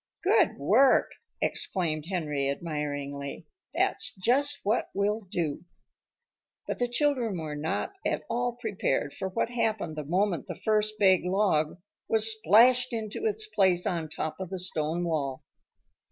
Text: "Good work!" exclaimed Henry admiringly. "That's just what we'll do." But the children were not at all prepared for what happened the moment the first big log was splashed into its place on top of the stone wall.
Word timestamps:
"Good 0.23 0.57
work!" 0.57 1.11
exclaimed 1.43 2.07
Henry 2.07 2.49
admiringly. 2.49 3.45
"That's 3.75 4.15
just 4.15 4.57
what 4.63 4.89
we'll 4.95 5.21
do." 5.29 5.63
But 6.67 6.79
the 6.79 6.87
children 6.87 7.37
were 7.37 7.55
not 7.55 7.93
at 8.03 8.23
all 8.27 8.53
prepared 8.59 9.13
for 9.13 9.29
what 9.29 9.49
happened 9.51 9.95
the 9.95 10.03
moment 10.03 10.47
the 10.47 10.55
first 10.55 10.95
big 10.97 11.23
log 11.23 11.77
was 12.07 12.33
splashed 12.35 12.91
into 12.93 13.27
its 13.27 13.45
place 13.45 13.85
on 13.85 14.09
top 14.09 14.39
of 14.39 14.49
the 14.49 14.57
stone 14.57 15.03
wall. 15.03 15.43